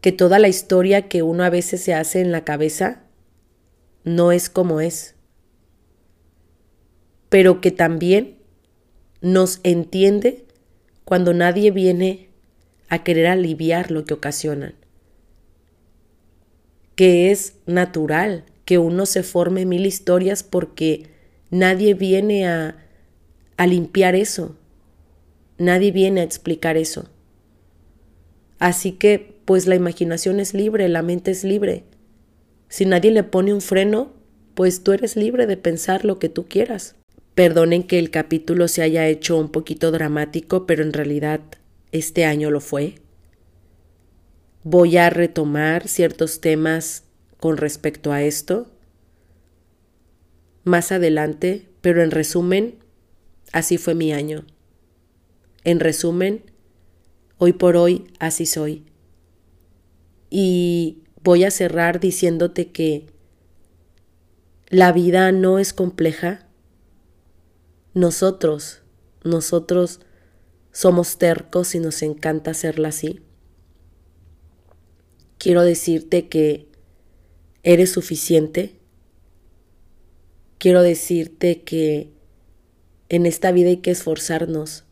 [0.00, 3.04] Que toda la historia que uno a veces se hace en la cabeza
[4.02, 5.14] no es como es.
[7.28, 8.36] Pero que también
[9.20, 10.44] nos entiende
[11.04, 12.28] cuando nadie viene
[12.88, 14.74] a querer aliviar lo que ocasionan.
[16.94, 21.08] Que es natural que uno se forme mil historias porque
[21.50, 22.76] nadie viene a,
[23.56, 24.56] a limpiar eso,
[25.58, 27.08] nadie viene a explicar eso.
[28.58, 31.84] Así que, pues la imaginación es libre, la mente es libre.
[32.68, 34.12] Si nadie le pone un freno,
[34.54, 36.96] pues tú eres libre de pensar lo que tú quieras.
[37.34, 41.40] Perdonen que el capítulo se haya hecho un poquito dramático, pero en realidad
[41.92, 42.94] este año lo fue.
[44.64, 47.04] Voy a retomar ciertos temas
[47.38, 48.70] con respecto a esto
[50.64, 52.78] más adelante, pero en resumen,
[53.52, 54.46] así fue mi año.
[55.62, 56.42] En resumen,
[57.36, 58.86] hoy por hoy así soy.
[60.30, 63.06] Y voy a cerrar diciéndote que
[64.68, 66.48] la vida no es compleja.
[67.92, 68.80] Nosotros,
[69.22, 70.00] nosotros
[70.72, 73.20] somos tercos y nos encanta hacerla así.
[75.38, 76.68] Quiero decirte que
[77.64, 78.74] ¿Eres suficiente?
[80.58, 82.10] Quiero decirte que
[83.08, 84.84] en esta vida hay que esforzarnos,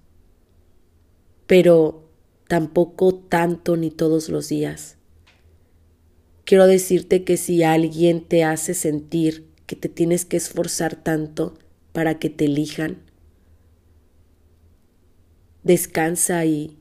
[1.47, 2.09] pero
[2.49, 4.97] tampoco tanto ni todos los días.
[6.47, 11.59] Quiero decirte que si alguien te hace sentir que te tienes que esforzar tanto
[11.93, 13.03] para que te elijan,
[15.62, 16.78] descansa y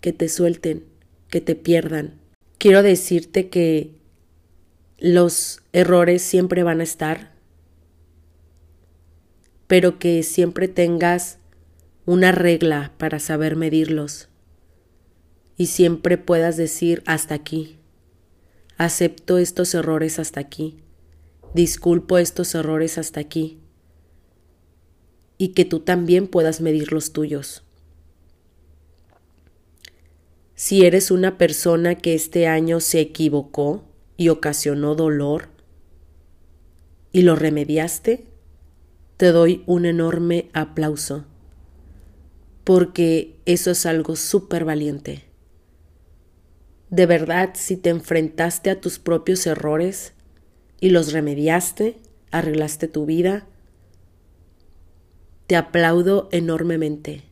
[0.00, 0.84] que te suelten,
[1.28, 2.21] que te pierdan.
[2.62, 3.90] Quiero decirte que
[4.96, 7.32] los errores siempre van a estar,
[9.66, 11.38] pero que siempre tengas
[12.06, 14.28] una regla para saber medirlos
[15.56, 17.80] y siempre puedas decir hasta aquí,
[18.78, 20.76] Acepto estos errores hasta aquí.
[21.54, 23.58] Disculpo estos errores hasta aquí.
[25.36, 27.64] Y que tú también puedas medir los tuyos.
[30.64, 33.82] Si eres una persona que este año se equivocó
[34.16, 35.48] y ocasionó dolor
[37.10, 38.26] y lo remediaste,
[39.16, 41.24] te doy un enorme aplauso,
[42.62, 45.24] porque eso es algo súper valiente.
[46.90, 50.12] De verdad, si te enfrentaste a tus propios errores
[50.78, 51.98] y los remediaste,
[52.30, 53.48] arreglaste tu vida,
[55.48, 57.31] te aplaudo enormemente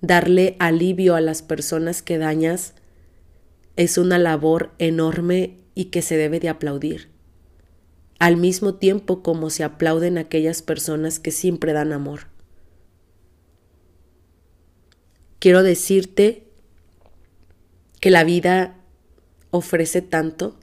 [0.00, 2.74] darle alivio a las personas que dañas
[3.76, 7.10] es una labor enorme y que se debe de aplaudir,
[8.18, 12.28] al mismo tiempo como se aplauden aquellas personas que siempre dan amor.
[15.38, 16.48] Quiero decirte
[18.00, 18.76] que la vida
[19.50, 20.56] ofrece tanto.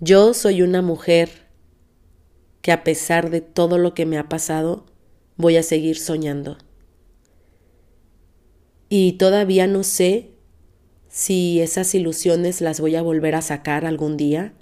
[0.00, 1.48] Yo soy una mujer
[2.60, 4.84] que a pesar de todo lo que me ha pasado,
[5.36, 6.58] voy a seguir soñando.
[8.88, 10.32] Y todavía no sé
[11.08, 14.54] si esas ilusiones las voy a volver a sacar algún día,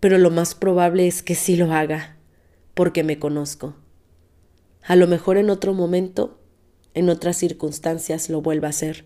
[0.00, 2.16] pero lo más probable es que sí lo haga,
[2.74, 3.76] porque me conozco.
[4.82, 6.40] A lo mejor en otro momento,
[6.94, 9.04] en otras circunstancias lo vuelva a hacer.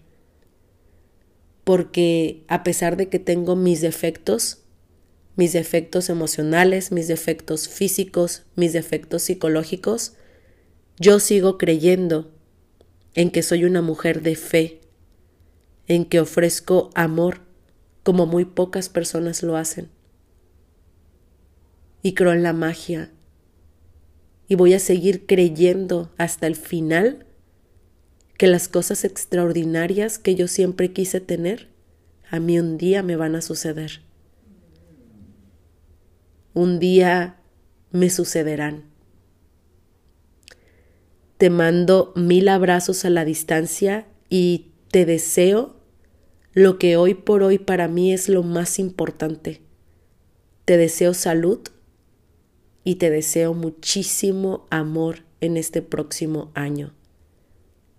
[1.64, 4.65] Porque a pesar de que tengo mis defectos,
[5.36, 10.14] mis defectos emocionales, mis defectos físicos, mis defectos psicológicos,
[10.98, 12.32] yo sigo creyendo
[13.14, 14.80] en que soy una mujer de fe,
[15.86, 17.40] en que ofrezco amor
[18.02, 19.90] como muy pocas personas lo hacen.
[22.02, 23.10] Y creo en la magia.
[24.48, 27.26] Y voy a seguir creyendo hasta el final
[28.38, 31.68] que las cosas extraordinarias que yo siempre quise tener,
[32.30, 34.05] a mí un día me van a suceder
[36.56, 37.36] un día
[37.90, 38.84] me sucederán.
[41.36, 45.76] Te mando mil abrazos a la distancia y te deseo
[46.54, 49.60] lo que hoy por hoy para mí es lo más importante.
[50.64, 51.60] Te deseo salud
[52.84, 56.94] y te deseo muchísimo amor en este próximo año.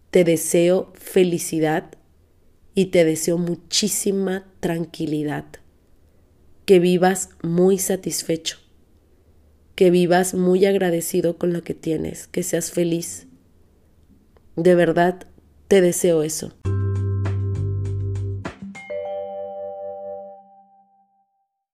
[0.10, 1.91] Te deseo felicidad
[2.74, 5.45] y te deseo muchísima tranquilidad
[6.68, 8.57] que vivas muy satisfecho,
[9.76, 13.26] que vivas muy agradecido con lo que tienes, que seas feliz.
[14.57, 15.28] De verdad,
[15.70, 16.53] te deseo eso.